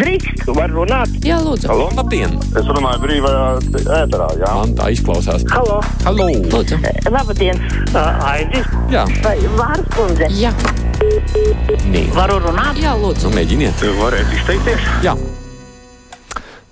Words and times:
Drīkst, 0.00 0.44
var 0.56 0.72
runāt. 0.72 1.12
Jā, 1.26 1.36
lūdzu. 1.44 1.68
Halo? 1.68 1.88
Labdien! 1.98 2.36
Es 2.56 2.68
runāju 2.68 3.02
brīvajā 3.04 3.42
ēterā, 4.00 4.28
jā. 4.40 4.52
Man 4.56 4.72
tā 4.78 4.88
izklausās. 4.94 5.44
Halo, 5.52 5.80
Halo! 6.06 6.28
Lūdzu. 6.54 6.78
labdien. 7.12 7.60
Uh, 7.92 8.30
Aidis, 8.30 8.66
Jā, 8.92 9.04
vai 9.24 9.36
Vārs 9.58 9.84
kundze? 9.96 10.30
Jā, 10.40 10.52
nē. 11.92 12.06
Varu 12.16 12.40
runāt? 12.46 12.80
jā, 12.80 12.94
lūdzu. 12.96 13.28
Nu, 13.28 13.36
mēģiniet. 13.36 13.84
Varētu 14.00 14.40
izteikties? 14.40 14.88
Jā. 15.04 15.14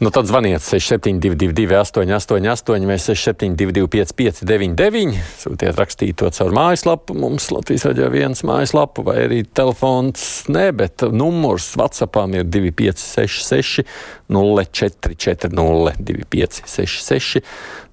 Nu, 0.01 0.11
tad 0.11 0.27
zvaniet 0.27 0.63
6722, 0.63 1.75
888, 1.75 2.87
vai 2.87 2.99
672, 3.03 3.89
559, 3.91 5.17
sūtiet 5.41 5.75
rakstīto 5.75 6.29
caur 6.37 6.55
mājaslapu. 6.55 7.17
Mums 7.19 7.49
Latvijas 7.51 7.89
raidījā 7.89 8.11
viens 8.13 8.45
mājaslapu, 8.47 9.03
vai 9.09 9.17
arī 9.25 9.41
telefons. 9.43 10.23
Nē, 10.55 10.69
bet 10.79 11.03
numurs 11.11 11.73
WhatsAppām 11.81 12.39
ir 12.39 12.47
2566, 12.47 13.83
0440, 14.31 15.99
2566, 15.99 17.43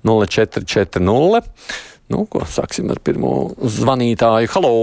0440. 0.06 1.50
Nu, 2.14 2.28
ko 2.30 2.46
sāksim 2.46 2.94
ar 2.94 3.02
pirmo 3.02 3.34
zvanītāju? 3.80 4.54
Halo! 4.54 4.76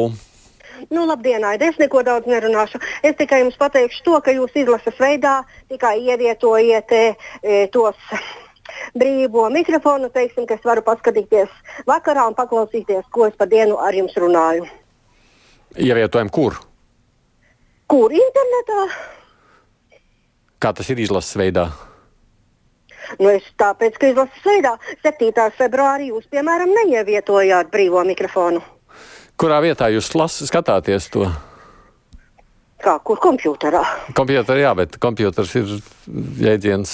Nu, 0.91 1.07
labdien, 1.07 1.45
Aida. 1.45 1.69
Es 1.71 1.79
neko 1.79 2.03
daudz 2.07 2.27
nerunāšu. 2.27 2.81
Es 3.03 3.17
tikai 3.19 3.43
jums 3.43 3.59
pateikšu 3.61 4.03
to, 4.07 4.21
ka 4.25 4.35
jūs 4.35 4.57
izlases 4.59 4.99
veidā 5.01 5.43
tikai 5.71 5.99
ievietojiet 6.01 6.95
e, 6.97 7.03
e, 7.43 7.61
tos 7.73 7.99
brīvo 8.99 9.49
mikrofonu, 9.53 10.11
teiksim, 10.13 10.47
ka 10.47 10.57
es 10.59 10.67
varu 10.67 10.85
paskatīties 10.87 11.53
vakarā 11.89 12.27
un 12.31 12.37
paklausīties, 12.39 13.07
ko 13.11 13.29
es 13.29 13.39
pa 13.39 13.47
dienu 13.47 13.79
ar 13.81 13.95
jums 13.97 14.17
runāju. 14.19 14.69
Ievietojam, 15.79 16.31
kur? 16.33 16.59
Kur 17.89 18.13
internetā? 18.13 18.83
Kā 20.63 20.73
tas 20.77 20.89
ir 20.93 21.01
izlases 21.03 21.37
veidā? 21.37 21.67
Nu, 23.19 23.29
es 23.29 23.45
tāpēc, 23.61 23.97
ka 23.99 24.13
izlases 24.13 24.45
veidā 24.47 24.77
7. 25.05 25.33
februārī 25.59 26.13
jūs, 26.13 26.29
piemēram, 26.33 26.71
neievietojāt 26.79 27.73
brīvo 27.73 28.05
mikrofonu. 28.09 28.63
Kurā 29.43 29.57
vietā 29.59 29.89
jūs 29.91 30.13
las, 30.15 30.37
skatāties 30.47 31.09
to? 31.11 31.27
Kā 32.83 32.93
kur 33.03 33.19
kompjutorā? 33.23 33.81
Kompjuters, 34.15 34.61
jā, 34.63 34.71
bet 34.79 34.95
kompjuters 35.03 35.55
ir 35.59 35.73
jēdziens. 36.45 36.93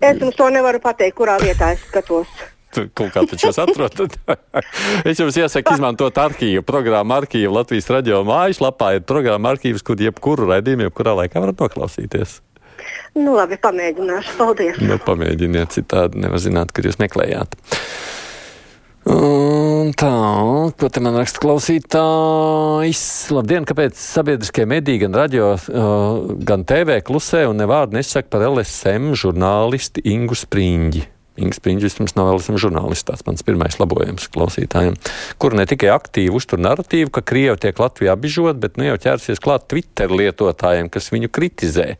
Es 0.00 0.20
jums 0.20 0.38
to 0.38 0.48
nevaru 0.52 0.80
pateikt, 0.80 1.18
kurā 1.18 1.36
vietā 1.40 1.74
es 1.76 1.84
skatos. 1.90 2.30
Kaut 2.72 3.12
kā 3.12 3.26
taču 3.28 3.50
jūs 3.50 3.60
atrodat. 3.60 4.16
es 5.08 5.20
jums 5.20 5.36
iesaku 5.36 5.74
izmantot 5.76 6.16
arhīvu, 6.22 6.64
programmu 6.64 7.18
arhīvu 7.18 7.52
Latvijas 7.58 7.90
radio 7.92 8.22
mājaslapā. 8.24 8.94
Ir 8.96 9.04
programma 9.08 9.52
arhīvs, 9.52 9.84
kur 9.84 10.00
jebkuru 10.00 10.48
raidījumu, 10.48 10.88
jebkurā 10.88 11.12
laikā 11.20 11.44
varat 11.44 11.60
noklausīties. 11.60 12.38
Nu, 13.20 13.36
labi, 13.36 13.60
pamēģināšu. 13.60 14.38
Paldies! 14.40 14.80
Nu, 14.80 14.96
pamēģiniet, 15.04 15.76
citādi 15.76 16.24
nevar 16.24 16.40
zināt, 16.40 16.72
kad 16.72 16.88
jūs 16.88 16.96
meklējāt. 17.04 17.60
Un 19.02 19.90
tā, 19.98 20.10
ko 20.78 20.88
te 20.92 21.00
man 21.02 21.16
raksta 21.18 21.40
klausītājs? 21.42 23.00
Labdien, 23.34 23.64
kāpēc 23.66 23.98
sabiedriskie 23.98 24.62
mediji, 24.70 25.00
gan 25.02 25.16
radio, 25.18 25.48
uh, 25.56 26.36
gan 26.46 26.62
TV 26.68 27.00
klusē 27.02 27.42
un 27.50 27.58
nevārdu 27.58 27.98
nesaka 27.98 28.30
par 28.30 28.46
LSM 28.46 29.16
žurnālisti 29.18 30.04
Ingu 30.12 30.38
Spriņģi? 30.38 31.02
Inga 31.42 31.56
Spriņģis 31.56 31.86
vispirms 31.88 32.14
nav 32.14 32.30
LSM 32.36 32.60
žurnālists, 32.60 33.08
tāds 33.08 33.24
mans 33.26 33.42
pirmais 33.42 33.78
labojums 33.80 34.28
klausītājiem, 34.30 34.94
kur 35.40 35.56
ne 35.58 35.64
tikai 35.66 35.90
aktīvi 35.94 36.36
uztur 36.38 36.60
narratīvu, 36.62 37.10
ka 37.10 37.24
Krievi 37.24 37.56
tiek 37.64 37.82
Latvijā 37.82 38.14
apbižot, 38.14 38.60
bet 38.62 38.78
nu 38.78 38.86
jau 38.90 39.00
ķērsies 39.08 39.42
klāt 39.42 39.66
Twitter 39.72 40.12
lietotājiem, 40.12 40.92
kas 40.92 41.08
viņu 41.10 41.32
kritizē 41.32 41.94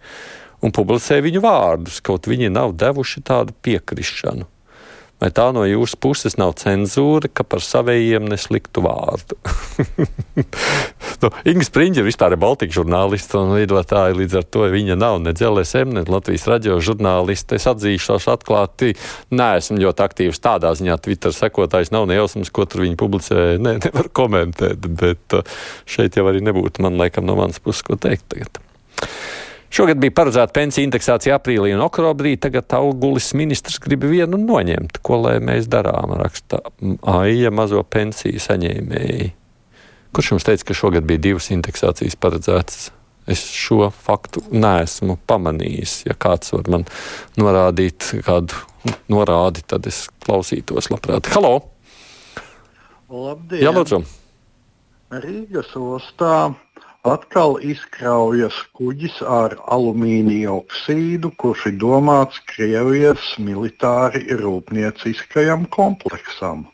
un 0.62 0.70
publicē 0.77 1.23
viņu 1.25 1.42
vārdus, 1.42 2.03
kaut 2.05 2.28
viņi 2.30 2.53
nav 2.53 2.77
devuši 2.78 3.25
tādu 3.27 3.56
piekrišanu. 3.64 4.52
Vai 5.23 5.28
tā 5.31 5.45
no 5.55 5.62
jūsu 5.62 5.95
puses 6.03 6.34
nav 6.34 6.56
cenzūra, 6.59 7.28
ka 7.31 7.45
par 7.47 7.62
savējiem 7.62 8.25
nesliktu 8.27 8.83
vārdu? 8.83 9.36
nu, 11.23 11.30
Inga 11.47 11.67
Spriņģa 11.69 12.02
vispār 12.02 12.35
ir 12.35 12.41
Baltijas 12.42 12.74
žurnālists 12.80 13.36
un 13.39 13.52
lidotāja, 13.55 14.17
līdz 14.19 14.41
ar 14.41 14.48
to 14.51 14.67
viņa 14.73 14.97
nav 14.98 15.20
ne 15.23 15.30
LSM, 15.30 15.95
ne 15.95 16.02
Latvijas 16.11 16.48
radio 16.51 16.80
žurnālists. 16.83 17.55
Es 17.55 17.69
atzīšos 17.70 18.27
atklāti, 18.35 18.97
neesmu 19.30 19.79
ļoti 19.85 20.07
aktīvs 20.08 20.42
tādā 20.42 20.74
ziņā. 20.80 20.98
Twitter 21.07 21.36
sekotājs 21.36 21.95
nav 21.95 22.11
nejausmas, 22.11 22.51
ko 22.51 22.67
tur 22.67 22.83
viņi 22.89 22.98
publicē. 22.98 23.47
Ne, 23.63 23.77
nevar 23.79 24.11
komentēt, 24.11 24.91
bet 24.91 25.39
uh, 25.39 25.47
šeit 25.86 26.18
jau 26.18 26.27
arī 26.33 26.42
nebūtu 26.42 26.83
man 26.83 26.98
laikam 26.98 27.30
no 27.30 27.39
manas 27.39 27.63
puses 27.63 27.86
ko 27.86 27.95
teikt 27.95 28.27
tagad. 28.35 28.58
Šogad 29.73 29.97
bija 29.97 30.13
paredzēta 30.13 30.53
pensiju 30.53 30.85
indeksācija 30.85 31.39
aprīlī 31.39 31.71
un 31.73 31.81
oktobrī. 31.81 32.35
Tagad 32.37 32.75
augulis 32.77 33.31
ministrs 33.39 33.79
grib 33.81 34.05
vienu 34.05 34.37
noņemt. 34.37 34.99
Ko 35.01 35.23
lai 35.23 35.39
mēs 35.41 35.69
darām? 35.73 36.13
Raksta 36.21 36.61
Aija 37.09 37.49
mazo 37.55 37.81
pensiju 37.81 38.43
saņēmēji. 38.45 39.31
Kurš 40.13 40.35
jums 40.35 40.45
teica, 40.45 40.67
ka 40.69 40.77
šogad 40.77 41.07
bija 41.09 41.23
divas 41.25 41.49
indeksācijas 41.55 42.19
paredzētas? 42.21 42.91
Es 43.33 43.47
šo 43.55 43.87
faktu 43.95 44.43
neesmu 44.53 45.17
pamanījis. 45.31 46.03
Ja 46.05 46.19
kāds 46.21 46.53
var 46.53 46.69
man 46.75 46.85
norādīt 47.41 48.11
kādu 48.27 48.59
norādi, 49.09 49.65
tad 49.65 49.89
es 49.89 50.05
klausītos 50.27 50.91
labprāt. 50.93 51.33
Halo! 51.33 51.55
Labdien! 53.09 53.63
Jā, 53.65 53.73
lūdzu! 53.73 54.03
Rīgas 55.23 55.73
ostā 55.81 56.53
atkal 57.02 57.57
izkraujas 57.67 58.55
kuģis 58.79 59.18
ar 59.27 59.57
alumīnija 59.74 60.52
oksīdu, 60.55 61.33
kurš 61.39 61.67
ir 61.73 61.79
domāts 61.83 62.39
Krievijas 62.46 63.35
militāri 63.42 64.23
rūpnieciskajam 64.39 65.67
kompleksam. 65.74 66.68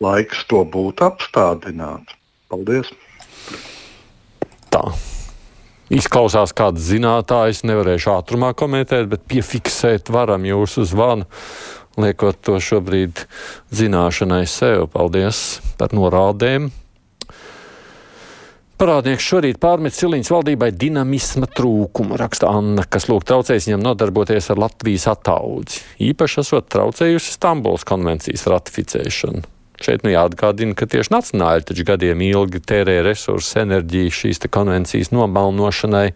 Laiks 0.00 0.46
to 0.48 0.64
būtu 0.64 1.04
apstādināt. 1.10 2.16
Paldies! 2.48 2.88
Tā. 4.72 4.84
Izklausās, 5.90 6.54
kāds 6.56 6.86
zinātājs 6.86 7.64
nevarēšu 7.66 8.12
ātrumā 8.14 8.54
komentēt, 8.56 9.08
bet 9.10 9.26
piefiksēt 9.28 10.08
varam 10.14 10.46
jūsu 10.46 10.86
zvanu, 10.86 11.26
liekot 12.00 12.38
to 12.46 12.56
šobrīd 12.62 13.26
zināšanai 13.74 14.44
sev. 14.48 14.86
Paldies 14.94 15.58
par 15.76 15.92
norādēm! 15.92 16.70
Parādnieks 18.80 19.26
šorīt 19.28 19.58
pārmet 19.60 19.92
Siliņas 19.92 20.30
valdībai 20.32 20.70
dinamisma 20.72 21.44
trūkumu, 21.52 22.16
raksta 22.16 22.48
Anna, 22.48 22.86
kas 22.88 23.10
lūg 23.10 23.26
traucējis 23.28 23.66
viņam 23.68 23.82
nodarboties 23.84 24.48
ar 24.54 24.62
Latvijas 24.62 25.04
attaudzi. 25.12 25.82
Īpaši 26.08 26.38
esot 26.40 26.70
traucējusi 26.72 27.34
Stambuls 27.36 27.84
konvencijas 27.84 28.46
ratificēšanu. 28.48 29.44
Šeit 29.80 30.02
nu 30.04 30.10
jāatgādina, 30.12 30.74
ka 30.76 30.84
tieši 30.90 31.14
nacionāļi 31.14 31.64
taču 31.70 31.84
gadiem 31.88 32.20
ilgi 32.26 32.60
tērē 32.68 32.98
resursus, 33.06 33.54
enerģiju 33.62 34.12
šīs 34.12 34.42
konvencijas 34.52 35.08
nomalnošanai 35.14 36.10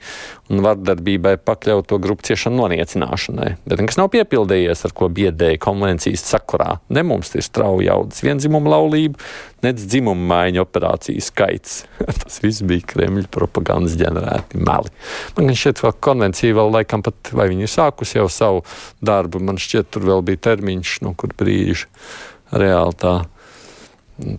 un 0.52 0.60
vardarbībai 0.66 1.38
pakļauto 1.40 1.96
grupu 2.04 2.26
ciešanu 2.28 2.60
noniecināšanai. 2.60 3.54
Bet 3.64 3.80
nekas 3.80 3.96
nav 3.96 4.10
piepildījies, 4.12 4.84
ar 4.84 4.92
ko 4.92 5.08
biedēja 5.08 5.62
konvencijas 5.64 6.26
sakurā. 6.28 6.74
Ne 6.92 7.06
mums 7.08 7.32
ir 7.32 7.46
strauji 7.46 7.88
jaudas 7.88 8.20
vienzimumu 8.26 8.68
laulību, 8.74 9.24
nec 9.64 9.80
dzimumu 9.80 10.28
maiņu 10.28 10.60
operāciju 10.66 11.24
skaits. 11.24 11.80
Tas 12.20 12.42
viss 12.44 12.60
bija 12.68 12.84
Kremļa 12.92 13.32
propagandas 13.32 13.96
ģenerēti 13.96 14.60
meli. 14.60 14.92
Man 15.38 15.56
šķiet, 15.56 15.80
ka 15.80 15.96
konvencija 16.04 16.60
vēl 16.60 16.76
laikam 16.76 17.06
pat, 17.06 17.32
vai 17.32 17.48
viņi 17.54 17.64
ir 17.64 17.72
sākusi 17.78 18.20
jau 18.20 18.28
savu 18.28 18.64
darbu, 19.00 19.40
man 19.40 19.56
šķiet, 19.56 19.88
tur 19.88 20.04
vēl 20.12 20.24
bija 20.28 20.50
termiņš, 20.50 20.98
no 21.08 21.16
kur 21.16 21.32
brīža 21.32 21.88
reāli 22.54 23.00
tā 23.00 23.14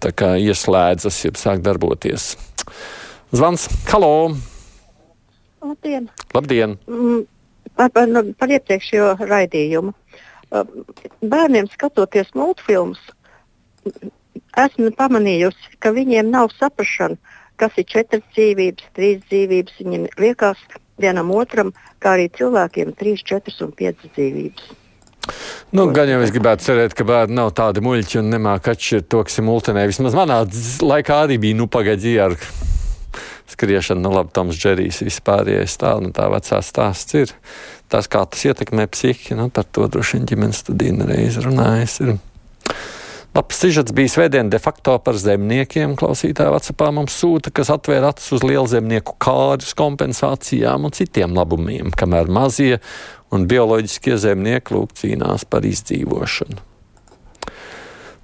tā 0.04 0.12
kā 0.16 0.36
ieslēdzas, 0.42 1.22
jau 1.28 1.36
sāk 1.40 1.64
darboties. 1.66 2.34
Zvans, 3.36 3.68
halo! 3.92 4.36
Labdien! 5.66 6.12
Labdien! 6.36 6.78
Mm, 6.88 7.24
Par, 7.76 7.90
par, 7.92 8.08
nu, 8.08 8.22
par 8.40 8.52
iepriekšējo 8.56 9.08
raidījumu. 9.28 9.92
Bērniem 11.26 11.68
skatoties 11.74 12.30
multfilmus, 12.38 13.02
esmu 14.62 14.94
pamanījusi, 14.96 15.74
ka 15.84 15.92
viņiem 15.96 16.32
nav 16.32 16.54
saprašana, 16.56 17.20
kas 17.60 17.76
ir 17.82 17.88
četras 17.92 18.24
dzīvības, 18.38 18.88
trīs 18.96 19.20
dzīvības. 19.28 19.82
Viņiem 19.82 20.08
liekas 20.22 20.62
vienam 21.04 21.34
otram, 21.36 21.74
kā 22.00 22.16
arī 22.16 22.30
cilvēkiem, 22.38 22.96
trīs, 23.00 23.26
četras 23.28 23.60
un 23.66 23.76
piecas 23.76 24.16
dzīvības. 24.16 24.72
Nu, 25.76 25.88
gan 25.96 26.10
jau 26.10 26.22
es 26.24 26.32
gribētu 26.34 26.68
cerēt, 26.68 26.94
ka 26.98 27.06
bērni 27.08 27.36
nav 27.40 27.52
tādi 27.58 27.84
muļķi 27.84 28.22
un 28.22 28.32
nemāk 28.36 28.70
atšķirt 28.72 29.10
to, 29.12 29.24
kas 29.28 29.42
ir 29.42 29.48
multinē. 29.48 29.86
Vismaz 29.90 30.18
manā 30.18 30.44
laikā 30.86 31.26
arī 31.26 31.40
bija, 31.42 31.58
nu, 31.60 31.68
pagaidzi 31.72 32.16
ar 32.22 32.38
skriešanu, 33.52 34.02
nu, 34.06 34.14
labi, 34.16 34.34
Toms 34.36 34.58
Džerijs 34.60 35.04
vispārējais 35.06 35.78
tā, 35.82 35.96
nu, 36.04 36.12
tā 36.16 36.28
vecā 36.34 36.62
stāsts 36.66 37.18
ir. 37.18 37.34
Tas, 37.92 38.10
kā 38.12 38.24
tas 38.30 38.42
ietekmē 38.50 38.88
psihi, 38.92 39.38
nu, 39.38 39.50
par 39.54 39.68
to 39.70 39.88
droši 39.92 40.20
vien 40.20 40.30
ģimenes 40.32 40.64
studija 40.66 41.10
reiz 41.10 41.38
runājis. 41.44 42.00
Ir. 42.06 42.16
Labs 43.36 43.58
sižets 43.60 43.92
bija 43.92 44.08
svētdien 44.14 44.48
de 44.48 44.60
facto 44.64 44.94
par 45.04 45.18
zemniekiem. 45.20 45.98
Klausītāji 46.00 46.54
Vācijā 46.54 46.92
mums 46.96 47.18
sūta, 47.20 47.52
kas 47.52 47.68
atvēra 47.74 48.14
acis 48.14 48.38
uz 48.38 48.46
lielzemnieku 48.48 49.18
kārtas 49.20 49.76
kompensācijām 49.76 50.88
un 50.88 50.96
citiem 50.96 51.36
labumiem, 51.36 51.92
kamēr 52.00 52.32
mazie 52.32 52.80
un 53.36 53.46
bioloģiskie 53.52 54.16
zemnieki 54.22 54.76
lūk 54.76 54.96
cīnās 55.00 55.46
par 55.50 55.68
izdzīvošanu. 55.68 56.64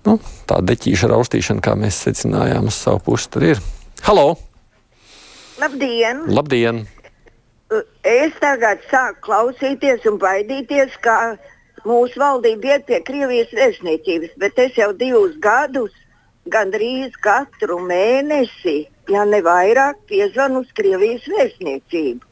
Nu, 0.07 0.15
tā 0.49 0.57
deķīša 0.65 1.11
raustīšana, 1.11 1.61
kā 1.61 1.75
mēs 1.77 1.99
secinājām, 2.07 2.71
uz 2.71 2.79
savu 2.81 3.03
pusi 3.11 3.29
tur 3.33 3.45
ir. 3.51 3.61
Halo! 4.07 4.33
Labdien! 5.61 6.23
Labdien! 6.33 6.85
Es 8.07 8.33
tagad 8.41 8.81
sāku 8.89 9.21
klausīties 9.27 10.07
un 10.09 10.17
baidīties, 10.19 10.97
kā 11.05 11.35
mūsu 11.87 12.19
valdība 12.19 12.73
iet 12.73 12.87
pie 12.89 12.99
Krievijas 13.05 13.53
vēstniecības, 13.55 14.33
bet 14.41 14.57
es 14.59 14.79
jau 14.79 14.89
divus 14.97 15.37
gadus, 15.43 15.93
gandrīz 16.51 17.13
katru 17.21 17.77
mēnesi, 17.85 18.89
ja 19.13 19.23
ne 19.29 19.39
vairāk, 19.45 20.01
piezvanu 20.09 20.65
uz 20.65 20.73
Krievijas 20.75 21.29
vēstniecību 21.29 22.30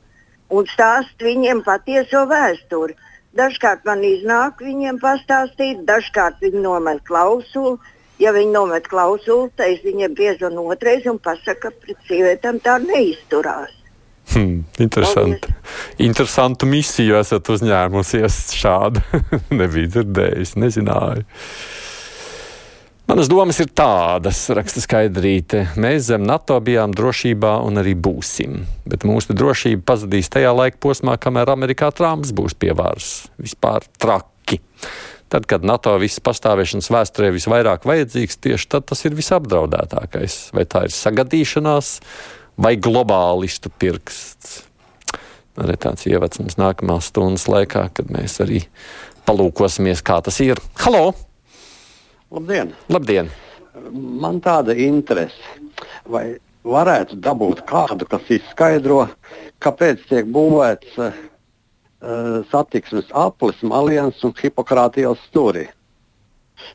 un 0.50 0.68
stāstu 0.70 1.30
viņiem 1.30 1.64
patieso 1.66 2.26
vēsturi. 2.30 2.98
Dažkārt 3.38 3.86
man 3.86 4.02
iznāk 4.04 4.64
viņiem 4.66 4.98
pastāstīt, 5.02 5.84
dažkārt 5.88 6.42
viņi 6.42 6.64
nomet 6.66 7.04
klausuli. 7.08 7.78
Ja 8.20 8.34
viņi 8.36 8.52
nomet 8.52 8.88
klausuli, 8.92 9.48
tad 9.56 9.70
es 9.72 9.84
viņiem 9.86 10.16
piezvanu 10.18 10.66
otrais 10.74 11.06
un 11.08 11.22
pasaku, 11.24 11.70
ka 11.70 11.72
pret 11.86 12.10
sievietēm 12.10 12.60
tā 12.66 12.76
neizturās. 12.84 13.72
Hmm, 14.34 14.66
interesanti. 14.78 15.40
Paldies. 15.48 16.02
Interesantu 16.06 16.68
misiju 16.70 17.16
esat 17.22 17.48
uzņēmusies 17.50 18.42
šādu. 18.60 19.02
Nebija 19.62 19.94
dzirdējis, 19.96 20.58
nezināju. 20.60 21.24
Manas 23.10 23.26
domas 23.26 23.58
ir 23.58 23.72
tādas, 23.74 24.38
raksta 24.54 24.84
skaidrīte. 24.84 25.64
Mēs 25.82 26.12
zem 26.12 26.28
NATO 26.30 26.60
bijām 26.62 26.92
drošībā 26.94 27.56
un 27.66 27.82
arī 27.82 27.96
būsim. 27.98 28.60
Bet 28.86 29.02
mūsu 29.02 29.34
drošība 29.34 29.82
pazudīs 29.82 30.28
tajā 30.30 30.52
laika 30.54 30.78
posmā, 30.78 31.16
kamēr 31.18 31.50
Amerikā 31.50 31.88
Trumps 31.98 32.30
būs 32.38 32.54
pie 32.54 32.70
varas. 32.78 33.24
Vispār 33.42 33.88
traki. 33.98 34.60
Tad, 35.26 35.48
kad 35.50 35.66
NATO 35.66 35.96
visas 35.98 36.22
pastāvēšanas 36.22 36.92
vēsturē 36.94 37.32
visvairāk 37.34 37.88
vajadzīgs, 37.90 38.38
tieši 38.46 38.70
tad 38.76 38.86
tas 38.92 39.02
ir 39.10 39.18
visapdraudētākais. 39.18 40.36
Vai 40.54 40.68
tā 40.70 40.84
ir 40.86 40.94
sagadīšanās, 40.94 41.90
vai 42.62 42.76
globālistu 42.78 43.74
pirksts. 43.74 44.68
Arī 45.58 45.80
tāds 45.82 46.06
ievads 46.06 46.44
mums 46.44 46.62
nākamās 46.62 47.10
stundas 47.10 47.48
laikā, 47.50 47.88
kad 47.90 48.14
mēs 48.14 48.38
arī 48.46 48.62
palūkosimies, 49.26 50.06
kā 50.06 50.20
tas 50.30 50.38
ir. 50.46 50.62
Halo! 50.86 51.08
Labdien! 52.30 52.76
Labdien. 52.94 53.30
Man 54.22 54.38
tāda 54.46 54.76
interese, 54.78 55.58
vai 56.06 56.38
varētu 56.68 57.18
dabūt 57.26 57.64
kādu, 57.70 58.06
kas 58.10 58.28
izskaidro, 58.30 59.08
kāpēc 59.66 60.04
tiek 60.12 60.30
būvēts 60.30 61.00
uh, 61.02 61.16
satiksmes 62.52 63.10
aplis, 63.18 63.64
maliens 63.66 64.22
un 64.28 64.36
hipokrātijas 64.38 65.22
stūri. 65.30 65.66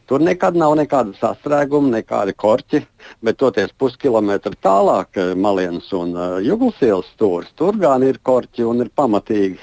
Tur 0.08 0.24
nekad 0.26 0.56
nav 0.58 0.74
nekāda 0.80 1.14
sastrēguma, 1.20 1.92
nekādi 2.00 2.34
korķi, 2.34 2.80
bet 3.22 3.38
toties 3.38 3.70
puskilometru 3.78 4.56
tālāk 4.64 5.20
eh, 5.20 5.34
Malienas 5.36 5.90
un 5.92 6.16
uh, 6.16 6.38
Juglas 6.42 6.80
ielas 6.82 7.10
stūris, 7.12 7.52
tur 7.54 7.76
gan 7.78 8.02
ir 8.02 8.18
korķi 8.24 8.64
un 8.66 8.80
ir 8.86 8.90
pamatīgi. 8.96 9.60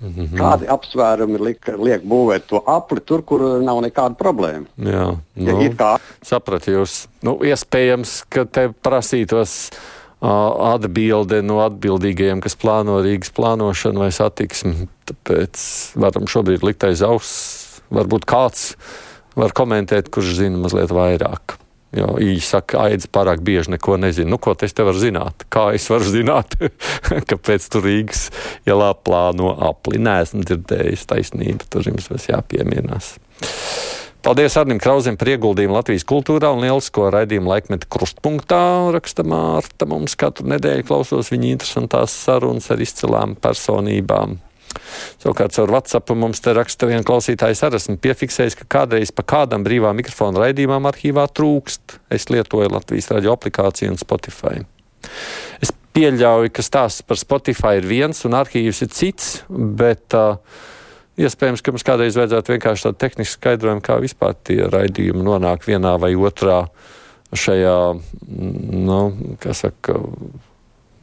Mm 0.00 0.10
-hmm. 0.10 0.38
Kādi 0.38 0.68
apsvērumi 0.68 1.38
liek, 1.38 1.68
liek 1.78 2.02
būvēt 2.04 2.46
to 2.50 2.62
apli 2.66 3.00
tur, 3.00 3.22
kur 3.22 3.40
nav 3.62 3.80
nekāda 3.80 4.14
problēma? 4.14 4.66
Jā, 4.76 5.16
nu, 5.34 5.60
ja 5.62 5.70
kā... 5.78 5.96
sapratu 6.22 6.70
jūs. 6.70 7.06
Nu, 7.22 7.38
iespējams, 7.38 8.24
ka 8.28 8.44
te 8.44 8.68
prasītos 8.82 9.70
uh, 9.70 10.28
atbilde 10.74 11.42
no 11.42 11.60
atbildīgajiem, 11.64 12.40
kas 12.40 12.56
plāno 12.56 13.00
Rīgas 13.02 13.32
plānošanu 13.32 13.98
vai 13.98 14.12
satiksmi. 14.12 14.88
Tāpēc 15.06 15.58
varam 15.96 16.26
šobrīd 16.26 16.62
likt 16.62 16.84
aiz 16.84 17.02
auss 17.02 17.80
varbūt 17.90 18.24
kāds 18.24 18.74
var 19.36 19.52
komentēt, 19.56 20.10
kurš 20.14 20.36
zina 20.38 20.58
mazliet 20.58 20.90
vairāk. 20.94 21.58
Jo 21.94 22.14
īsi 22.22 22.46
saka, 22.48 22.88
aidzi 22.88 23.10
pārāk 23.14 23.42
bieži 23.44 23.74
neko 23.74 23.98
nezinu. 24.02 24.32
Nu, 24.34 24.38
ko 24.42 24.56
es 24.66 24.74
te 24.74 24.86
varu 24.86 24.98
zināt? 24.98 25.46
Kā 25.52 25.68
es 25.76 25.86
varu 25.92 26.08
zināt, 26.10 26.56
kāpēc 27.30 27.68
tur 27.70 27.86
Rīgas 27.86 28.28
ielā 28.66 28.90
plāno 29.06 29.52
apli? 29.68 30.00
Nē, 30.02 30.20
esmu 30.26 30.42
dzirdējis 30.48 31.06
taisnību, 31.10 31.68
tur 31.70 31.86
jums 31.86 32.10
vēl 32.10 32.24
jāpieminās. 32.34 33.14
Paldies 34.24 34.54
Arnim 34.56 34.78
Krauzim 34.80 35.18
par 35.20 35.28
ieguldījumu 35.34 35.74
Latvijas 35.76 36.06
kultūrā 36.08 36.48
un 36.54 36.62
lielisko 36.64 37.10
raidījumu 37.12 37.50
laikmetu 37.50 37.90
krustpunktā. 37.92 38.60
Rakstamā 38.94 39.40
Arta 39.58 39.84
mums 39.90 40.16
katru 40.16 40.48
nedēļu 40.48 40.86
klausos 40.88 41.28
viņa 41.28 41.50
interesantās 41.52 42.14
sarunas 42.24 42.70
ar 42.72 42.80
izcilām 42.80 43.36
personībām. 43.36 44.38
Savukārt 45.22 45.56
caur 45.56 45.72
WhatsApp 45.74 46.14
mums 46.18 46.42
te 46.44 46.54
raksta 46.56 46.88
viena 46.90 47.04
klausītājs 47.06 47.64
arī 47.66 47.80
esmu 47.80 47.96
piefiksējis, 48.04 48.58
ka 48.60 48.68
kādreiz 48.78 49.14
pa 49.14 49.26
kādam 49.34 49.64
brīvā 49.66 49.94
mikrofona 49.96 50.46
raidījumam 50.46 50.90
arhīvā 50.90 51.26
trūkst. 51.32 51.98
Es 52.14 52.28
lietoju 52.32 52.72
Latvijas 52.72 53.10
radio 53.14 53.34
aplikāciju 53.36 53.94
un 53.94 54.00
Spotify. 54.00 54.62
Es 55.62 55.72
pieļauju, 55.94 56.52
ka 56.54 56.64
stāsts 56.64 57.04
par 57.06 57.20
Spotify 57.20 57.78
ir 57.78 57.88
viens 57.88 58.24
un 58.26 58.36
arhīvs 58.38 58.82
ir 58.86 58.90
cits, 58.94 59.28
bet 59.48 60.16
uh, 60.18 60.38
iespējams, 61.20 61.62
ka 61.62 61.74
mums 61.74 61.86
kādreiz 61.86 62.18
vajadzētu 62.18 62.56
vienkārši 62.56 62.88
tādu 62.88 63.00
tehnisku 63.04 63.38
skaidrojumu, 63.38 63.84
kā 63.84 63.98
vispār 64.02 64.34
tie 64.46 64.64
raidījumi 64.70 65.22
nonāk 65.26 65.66
vienā 65.68 65.94
vai 66.02 66.14
otrā 66.18 66.64
šajā, 67.34 67.78
nu, 68.88 68.98
kā 69.42 69.54
saka, 69.56 69.98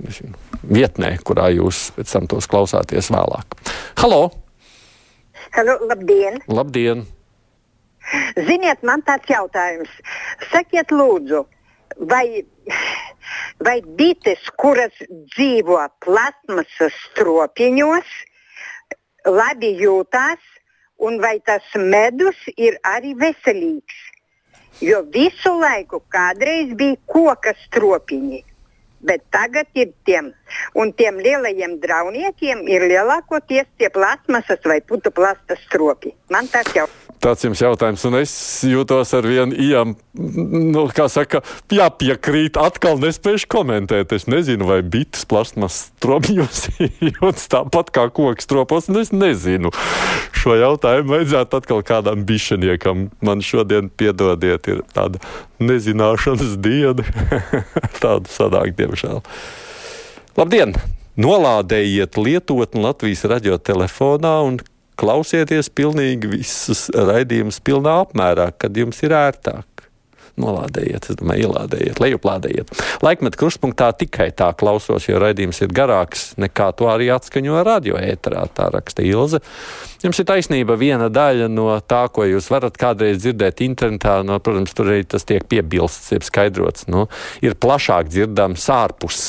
nezinu, 0.05 0.37
vietnē, 0.67 1.15
kurā 1.25 1.49
jūs 1.53 1.89
pēc 1.95 2.13
tam 2.15 2.27
tos 2.31 2.47
klausāties 2.51 3.11
vēlāk. 3.13 3.57
Halo! 4.01 4.21
Halo 5.55 5.77
labdien! 5.89 6.39
Labdien! 6.47 7.05
Ziniet, 8.47 8.81
man 8.83 9.03
tāds 9.07 9.29
jautājums. 9.29 9.91
Sakiet, 10.51 10.91
lūdzu, 10.91 11.43
vai, 12.11 12.43
vai 13.63 13.77
bites, 13.99 14.49
kuras 14.59 14.95
dzīvo 15.35 15.79
plasmasas 16.03 16.97
stropiņos, 17.11 18.15
labi 19.29 19.75
jūtās, 19.83 20.41
un 21.01 21.21
vai 21.21 21.37
tas 21.45 21.65
medus 21.77 22.39
ir 22.57 22.79
arī 22.85 23.13
veselīgs? 23.17 24.07
Jo 24.81 25.03
visu 25.13 25.51
laiku 25.61 26.01
kādreiz 26.09 26.71
bija 26.77 26.97
koka 27.11 27.53
stropiņi 27.67 28.41
bet 29.03 29.23
tagad 29.31 29.67
ir 29.73 29.91
tiem. 30.05 30.31
Un 30.75 30.93
tiem 30.93 31.19
lielajiem 31.23 31.77
drauniekiem 31.83 32.65
ir 32.69 32.87
lielākoties 32.91 33.69
tie 33.77 33.89
plasmasas 33.89 34.61
vai 34.65 34.81
putu 34.81 35.11
plasta 35.11 35.57
stropi. 35.65 36.15
Man 36.29 36.47
tas 36.51 36.67
jau. 36.75 36.87
Tāds 37.21 37.43
jums 37.45 37.59
jautājums, 37.61 38.01
un 38.09 38.15
es 38.17 38.31
jūtos 38.65 39.11
ar 39.13 39.25
vienu 39.29 39.53
ijam, 39.61 39.91
nu, 40.17 40.87
kā 40.89 41.05
saka, 41.11 41.43
jāpiekrīt, 41.69 42.57
atkal 42.57 42.97
nespējuši 42.97 43.45
komentēt. 43.51 44.15
Es 44.17 44.25
nezinu, 44.25 44.65
vai 44.65 44.79
bites 44.81 45.27
plasmas 45.29 45.77
stropjos 45.91 46.63
jūtas 47.11 47.45
tāpat 47.53 47.91
kā 47.93 48.07
koks 48.09 48.49
stropos, 48.49 48.89
un 48.89 49.03
es 49.03 49.13
nezinu. 49.13 49.69
Šo 50.41 50.55
jautājumu 50.57 51.13
vajadzētu 51.13 51.59
atkal 51.61 51.83
kādam 51.85 52.23
bišaniekam. 52.25 53.11
Man 53.21 53.45
šodien 53.45 53.91
piedodiet, 53.93 54.71
ir 54.73 54.81
tāda 54.95 55.21
nezināšanas 55.61 56.57
diena. 56.57 57.05
Tādu 58.01 58.33
sanāk, 58.33 58.73
diemžēl. 58.81 59.21
Labdien! 60.41 60.73
Nolādējiet 61.21 62.15
lietotni 62.15 62.81
Latvijas 62.81 63.25
radio 63.27 63.57
telefonā 63.59 64.37
un 64.47 64.61
klausieties 64.99 65.71
pilnīgi 65.73 66.29
visus 66.37 66.87
raidījumus 66.93 67.61
pilnā 67.65 68.01
apmērā, 68.05 68.51
kad 68.57 68.77
jums 68.77 69.01
ir 69.05 69.15
ērtāk. 69.17 69.65
Nolādējiet, 70.39 71.09
es 71.11 71.17
domāju, 71.19 71.49
ielādējiet, 71.49 71.99
lejuplādējiet. 71.99 72.71
Laikmet 73.03 73.35
krustpunktā 73.39 73.89
tikai 73.99 74.29
tā 74.35 74.47
klausos, 74.57 75.09
jo 75.09 75.19
raidījums 75.21 75.59
ir 75.65 75.73
garāks 75.75 76.29
nekā 76.39 76.69
to 76.79 76.87
arī 76.91 77.09
atskaņo 77.11 77.59
radioēterā, 77.67 78.45
tā 78.55 78.69
raksta 78.71 79.03
Ilze. 79.05 79.41
Jums 80.05 80.21
ir 80.23 80.29
taisnība 80.31 80.77
viena 80.79 81.11
daļa 81.11 81.49
no 81.51 81.67
tā, 81.83 82.05
ko 82.13 82.25
jūs 82.29 82.47
varat 82.53 82.79
kādreiz 82.79 83.19
dzirdēt 83.21 83.61
internetā, 83.67 84.21
no, 84.27 84.39
protams, 84.43 84.73
tur 84.77 84.93
arī 84.93 85.03
tas 85.03 85.27
tiek 85.27 85.45
piebilsts, 85.51 86.13
jeb 86.15 86.25
skaidrots, 86.25 86.87
nu, 86.91 87.09
ir 87.43 87.59
plašāk 87.59 88.09
dzirdams 88.09 88.69
ārpus 88.71 89.21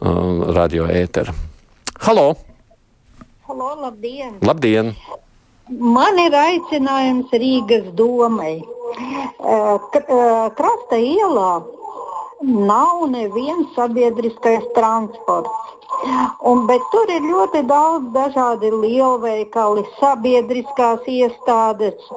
um, 0.00 0.42
radioētera. 0.56 1.36
Halo! 2.08 2.32
Halo, 3.54 3.74
labdien! 3.80 4.32
Labdien! 4.42 4.88
Man 5.96 6.16
ir 6.18 6.34
aicinājums 6.34 7.30
Rīgas 7.38 7.84
domai. 7.94 8.56
Krasta 10.58 10.98
ielā 10.98 11.52
nav 12.42 13.04
neviens 13.12 13.70
sabiedriskais 13.76 14.66
transports. 14.74 15.70
Un, 16.50 16.64
bet 16.66 16.82
tur 16.96 17.14
ir 17.14 17.22
ļoti 17.30 17.62
daudz 17.70 18.10
dažādi 18.16 18.72
lielveikali, 18.74 19.86
sabiedriskās 20.00 21.06
iestādes. 21.14 22.10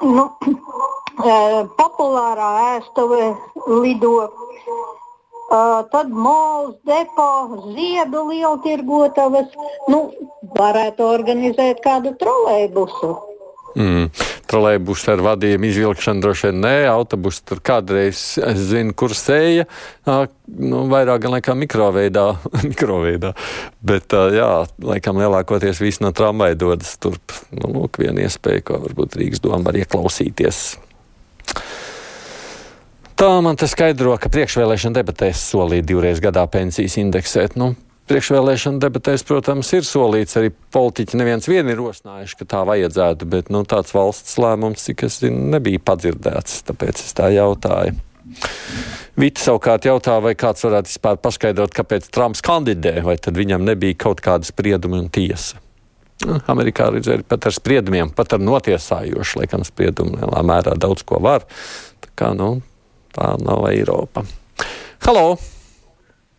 Nu, 0.00 0.30
uh, 0.32 1.60
populārā 1.82 2.54
ēstuve 2.78 3.34
lido. 3.84 4.16
Uh, 5.50 5.80
tad 5.92 6.08
mūls, 6.14 6.76
depo, 6.86 7.30
ziedu 7.76 8.20
lieltirgotavas. 8.32 9.52
Nu, 9.90 10.06
varētu 10.58 11.06
organizēt 11.06 11.82
kādu 11.84 12.14
trolēbusu. 12.20 13.16
Mm. 13.78 14.08
Trolēļus 14.50 15.04
ar 15.12 15.20
vadījumu 15.22 15.68
izvilkšanu 15.68 16.24
droši 16.24 16.48
vien 16.48 16.56
nē, 16.64 16.72
autobusu 16.90 17.44
tur 17.46 17.60
kādreiz, 17.62 18.18
es 18.42 18.62
zinu, 18.72 18.94
kur 18.98 19.14
sēja, 19.14 19.68
nu, 20.08 20.82
vairāk 20.90 21.22
gan 21.22 21.36
laikam 21.36 21.60
mikroveidā, 21.62 22.24
mikroveidā. 22.70 23.30
bet 23.86 24.10
jā, 24.10 24.50
laikam 24.82 25.20
lielākoties 25.22 25.82
viss 25.82 26.02
no 26.02 26.10
tramvaja 26.10 26.58
dodas 26.58 26.96
turp. 26.98 27.36
Nu, 27.54 27.70
lūk, 27.76 28.02
viena 28.02 28.26
iespēja, 28.26 28.64
ko 28.66 28.80
varbūt 28.82 29.20
Rīgas 29.20 29.44
doma 29.44 29.62
var 29.70 29.78
ieklausīties. 29.78 30.64
Tā 33.20 33.28
man 33.44 33.58
te 33.60 33.68
skaidro, 33.68 34.16
ka 34.16 34.32
priekšvēlēšana 34.32 34.96
debatēs 34.96 35.42
solīja 35.52 35.84
divreiz 35.84 36.22
gadā 36.24 36.46
pensijas 36.50 36.96
indeksēt. 36.98 37.54
Nu, 37.60 37.74
priekšvēlēšana 38.10 38.82
debatēs, 38.82 39.24
protams, 39.26 39.70
ir 39.76 39.86
solīts. 39.86 40.36
Arī 40.40 40.50
politiķi 40.74 41.18
neviens 41.20 41.46
vien 41.50 41.70
ir 41.70 41.78
rosinājuši, 41.78 42.38
ka 42.40 42.48
tā 42.56 42.62
vajadzētu, 42.68 43.28
bet 43.30 43.50
nu, 43.54 43.62
tāds 43.68 43.94
valsts 43.94 44.38
lēmums, 44.42 44.84
cik 44.88 45.06
es 45.06 45.20
zinu, 45.22 45.46
nebija 45.54 45.82
padzirdēts. 45.86 46.64
Tāpēc 46.68 47.02
es 47.04 47.14
tā 47.16 47.30
jautāju. 47.34 47.96
Vita 49.20 49.42
savukārt 49.42 49.86
jautā, 49.88 50.16
vai 50.22 50.34
kāds 50.38 50.64
varētu 50.64 50.92
vispār 50.92 51.18
paskaidrot, 51.22 51.74
kāpēc 51.76 52.06
Trumps 52.14 52.42
kandidē, 52.46 53.00
vai 53.06 53.16
tad 53.20 53.38
viņam 53.38 53.66
nebija 53.66 53.98
kaut 54.06 54.22
kāda 54.24 54.48
sprieduma 54.48 55.00
un 55.02 55.10
tiesa. 55.12 55.60
Nu, 56.26 56.36
Amerikā 56.52 56.90
redzēja 56.92 57.24
pat 57.28 57.48
ar 57.48 57.56
spriedumiem, 57.56 58.10
pat 58.16 58.34
ar 58.36 58.42
notiesājošu, 58.44 59.40
laikam, 59.40 59.64
spriedumu 59.64 60.18
lielā 60.18 60.42
mērā 60.46 60.76
daudz 60.76 61.04
ko 61.08 61.20
var. 61.24 61.46
Tā 62.04 62.12
kā, 62.12 62.34
nu, 62.36 62.58
tā 63.16 63.32
nav 63.40 63.64
Eiropa. 63.70 64.26
Halo! 65.06 65.38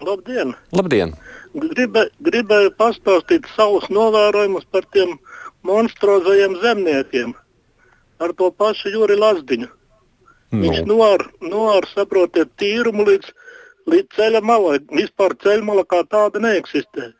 Labdien! 0.01 0.53
Labdien! 0.73 1.15
Gribe, 1.51 2.05
gribēju 2.23 2.71
pastāstīt 2.79 3.47
savus 3.55 3.89
novērojumus 3.91 4.63
par 4.71 4.85
tiem 4.95 5.17
monstrozajiem 5.67 6.55
zemniekiem. 6.61 7.33
Ar 8.23 8.31
to 8.37 8.51
pašu 8.55 8.93
Juri 8.93 9.17
Lazdiņu. 9.19 9.67
Nu. 10.51 10.61
Viņš 10.63 10.85
noar, 10.87 11.25
noar 11.43 11.87
saprotiet, 11.91 12.53
tīrumu 12.59 13.03
līdz, 13.07 13.33
līdz 13.91 14.15
ceļa 14.15 14.41
malai. 14.43 14.77
Vispār 14.91 15.35
ceļa 15.43 15.67
mala 15.67 15.83
kā 15.87 16.03
tāda 16.07 16.39
neeksistē. 16.43 17.11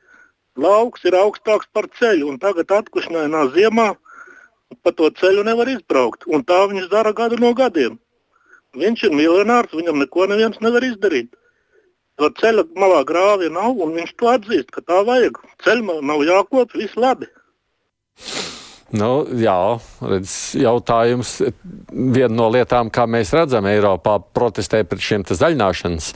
Lauks 0.59 1.03
ir 1.07 1.15
augstāks 1.15 1.67
par 1.73 1.87
ceļu, 1.99 2.27
un 2.31 2.39
tagad 2.39 2.71
atkušņainā 2.75 3.45
ziemā 3.55 3.91
pa 4.83 4.91
to 4.95 5.09
ceļu 5.19 5.43
nevar 5.47 5.71
izbraukt. 5.71 6.27
Un 6.27 6.43
tā 6.47 6.63
viņš 6.71 6.87
dara 6.91 7.11
gadu 7.15 7.39
no 7.39 7.51
gadiem. 7.55 7.99
Viņš 8.79 9.07
ir 9.07 9.15
miljonārs, 9.15 9.75
viņam 9.75 9.99
neko 9.99 10.27
neviens 10.31 10.59
nevar 10.63 10.83
izdarīt. 10.87 11.31
Jo 12.21 12.29
ceļa 12.37 12.67
malā 12.77 13.01
grāvja 13.09 13.49
nav, 13.53 13.79
un 13.81 13.95
viņš 13.97 14.15
to 14.19 14.29
atzīst, 14.29 14.71
ka 14.75 14.85
tā 14.85 15.01
vajag. 15.07 15.41
Ceļā 15.65 15.99
nav 16.05 16.25
jākop, 16.27 16.77
viss 16.77 16.99
labi. 16.99 17.29
Nu, 18.91 19.23
jā, 19.39 19.79
redz, 20.03 20.31
jautājums. 20.59 21.37
Viena 21.95 22.33
no 22.35 22.49
lietām, 22.51 22.89
kā 22.91 23.05
mēs 23.07 23.31
redzam, 23.31 23.69
Eiropā 23.71 24.17
protestē 24.35 24.81
pret 24.83 24.99
šiem 25.05 25.23
zaļināšanas 25.23 26.09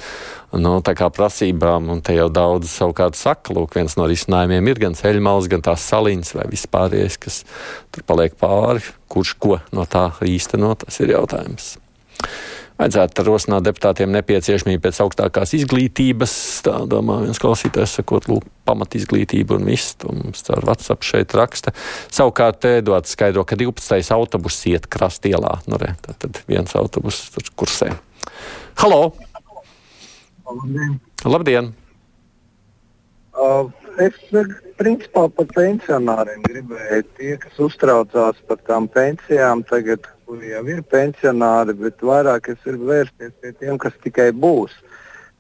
nu, 0.60 0.74
prasībām, 0.84 1.88
un 1.94 2.04
te 2.04 2.18
jau 2.18 2.28
daudz 2.28 2.74
savukārt 2.74 3.16
saka, 3.16 3.56
lūk, 3.56 3.78
viens 3.80 3.96
no 3.96 4.10
risinājumiem 4.12 4.68
ir 4.68 4.82
gan 4.84 5.00
ceļmals, 5.00 5.48
gan 5.52 5.64
tās 5.64 5.88
saliņas 5.88 6.36
vai 6.36 6.50
vispārējais, 6.52 7.18
kas 7.24 7.42
tur 7.96 8.04
paliek 8.12 8.36
pāri. 8.36 8.84
Kurš 9.08 9.38
ko 9.40 9.62
no 9.72 9.88
tā 9.88 10.10
īstenot, 10.20 10.84
tas 10.84 11.00
ir 11.00 11.16
jautājums. 11.16 11.78
Vajadzētu 12.76 13.24
rosināt 13.24 13.64
deputātiem 13.64 14.12
nepieciešamību 14.18 14.82
pēc 14.84 14.98
augstākās 15.06 15.54
izglītības. 15.56 16.34
Tā 16.66 16.82
domā, 16.92 17.22
viens 17.24 17.40
klausītājs 17.40 17.94
sakot, 18.02 18.28
lūk, 18.28 18.50
pamat 18.68 18.98
izglītība 19.00 19.56
un 19.56 19.70
viss. 19.70 19.94
To 20.02 20.12
mums 20.12 20.44
caur 20.44 20.66
WhatsApp 20.68 21.06
šeit 21.08 21.36
raksta. 21.40 21.72
Savukārt 22.12 22.68
Edvards 22.68 23.16
skaidro, 23.16 23.46
ka 23.48 23.56
12. 23.62 24.12
autobus 24.18 24.60
iet 24.68 24.90
krastielā. 24.92 25.62
Nu, 25.72 25.80
re, 25.80 25.94
tad 26.04 26.42
viens 26.52 26.76
autobus 26.76 27.22
tur 27.32 27.48
kursē. 27.64 27.94
Halo! 28.84 29.14
Labdien! 30.46 31.00
Labdien. 31.24 31.72
Uh, 33.36 33.72
es 34.04 34.20
principā 34.80 35.30
par 35.32 35.48
pensionāriem 35.56 36.44
gribēju. 36.44 37.08
Tie, 37.16 37.32
kas 37.40 37.64
uztraucās 37.70 38.44
par 38.50 38.60
tām 38.68 38.92
pensijām, 38.92 39.64
tagad 39.72 40.12
kuri 40.26 40.52
jau 40.52 40.64
ir 40.74 40.82
pensionāri, 40.90 41.76
bet 41.78 42.02
vairāk 42.02 42.50
es 42.54 42.62
gribu 42.66 42.90
vērsties 42.90 43.34
pie 43.42 43.52
tiem, 43.60 43.78
kas 43.82 43.96
tikai 44.04 44.32
būs. 44.46 44.74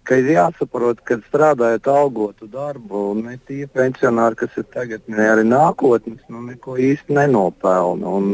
Ka 0.06 0.20
ir 0.22 0.27
jāsaprot, 0.36 1.00
ka 1.01 1.18
strādājot 1.24 1.88
algotu 1.89 2.46
darbu, 2.51 3.08
ne 3.18 3.39
tie 3.48 3.65
pensionāri, 3.65 4.38
kas 4.44 4.60
ir 4.62 4.68
tagad, 4.74 5.01
ne 5.10 5.25
arī 5.32 5.46
nākotnes, 5.50 6.22
nu, 6.30 6.44
neko 6.46 6.77
īsti 6.77 7.18
nenopelna. 7.18 8.12
Un 8.20 8.30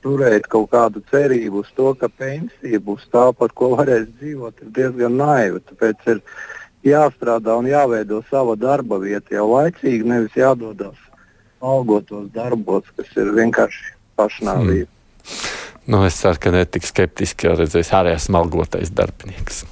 turēt 0.00 0.48
kaut 0.48 0.70
kādu 0.72 1.04
cerību 1.12 1.60
uz 1.60 1.68
to, 1.76 1.92
ka 2.00 2.08
pensija 2.08 2.80
būs 2.80 3.04
tā, 3.12 3.26
par 3.36 3.52
ko 3.52 3.74
varēs 3.76 4.08
dzīvot, 4.16 4.64
ir 4.64 4.72
diezgan 4.80 5.20
naiva. 5.20 5.60
Tāpēc 5.68 6.08
ir 6.14 6.24
jāstrādā 6.88 7.58
un 7.60 7.68
jāveido 7.68 8.22
sava 8.32 8.56
darba 8.56 9.02
vieta 9.04 9.36
jau 9.36 9.50
laicīgi, 9.52 10.08
nevis 10.08 10.40
jādodas 10.40 10.96
algotos 11.60 12.30
darbos, 12.32 12.88
kas 12.96 13.12
ir 13.20 13.34
vienkārši 13.36 13.92
pašnāvība. 14.16 14.88
Hmm. 14.88 15.59
Nu, 15.90 16.04
es 16.06 16.20
ceru, 16.20 16.38
ka 16.38 16.52
ne 16.54 16.62
tik 16.70 16.86
skeptiski 16.86 17.48
jau 17.48 17.56
redzēs 17.58 17.90
ārējais 17.98 18.28
smalgotais 18.28 18.92
darbinieks. 18.94 19.64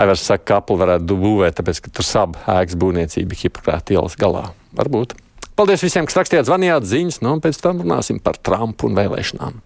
Aivars 0.00 0.22
saka, 0.22 0.44
ka 0.46 0.58
Apple 0.60 0.78
varētu 0.80 1.16
būvēt, 1.18 1.56
tāpēc, 1.58 1.82
ka 1.84 1.92
tur 1.96 2.06
saba 2.06 2.60
ēkas 2.60 2.78
būvniecība 2.80 3.38
Hipokrāta 3.40 3.96
ielas 3.96 4.14
galā. 4.20 4.46
Varbūt. 4.78 5.16
Paldies 5.58 5.82
visiem, 5.84 6.06
kas 6.08 6.16
rakstījāt, 6.20 6.46
zvanījāt 6.48 6.86
ziņas, 6.88 7.18
nu 7.24 7.34
un 7.34 7.42
pēc 7.44 7.58
tam 7.60 7.82
runāsim 7.82 8.22
par 8.22 8.38
Trumpu 8.40 8.88
un 8.88 8.96
vēlēšanām. 8.96 9.60